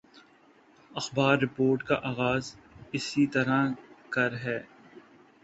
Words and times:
اخبار 0.91 1.37
رپورٹ 1.37 1.83
کا 1.83 1.95
آغاز 2.03 2.55
اس 2.91 3.13
طرح 3.33 3.67
کر 4.09 4.37
ہے 4.37 4.59